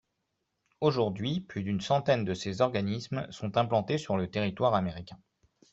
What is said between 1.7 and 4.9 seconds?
centaine de ces organismes sont implantés sur le territoire